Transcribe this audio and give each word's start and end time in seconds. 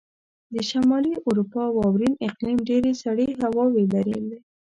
د 0.53 0.55
شمالي 0.69 1.13
اروپا 1.27 1.63
واورین 1.77 2.13
اقلیم 2.27 2.57
ډېرې 2.69 2.91
سړې 3.03 3.27
هواوې 3.41 3.83
لرلې. 3.93 4.37